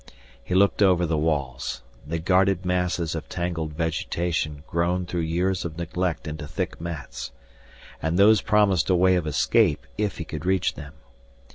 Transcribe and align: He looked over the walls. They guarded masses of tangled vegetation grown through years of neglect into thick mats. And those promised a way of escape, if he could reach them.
He 0.43 0.55
looked 0.55 0.81
over 0.81 1.05
the 1.05 1.15
walls. 1.15 1.83
They 2.07 2.17
guarded 2.17 2.65
masses 2.65 3.13
of 3.13 3.29
tangled 3.29 3.73
vegetation 3.73 4.63
grown 4.65 5.05
through 5.05 5.21
years 5.21 5.63
of 5.63 5.77
neglect 5.77 6.27
into 6.27 6.47
thick 6.47 6.81
mats. 6.81 7.31
And 8.01 8.17
those 8.17 8.41
promised 8.41 8.89
a 8.89 8.95
way 8.95 9.13
of 9.15 9.27
escape, 9.27 9.85
if 9.99 10.17
he 10.17 10.25
could 10.25 10.43
reach 10.43 10.73
them. 10.73 10.93